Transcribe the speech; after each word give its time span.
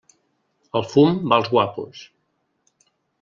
El 0.79 0.87
fum 0.93 1.19
va 1.33 1.37
als 1.39 1.51
guapos. 1.51 2.01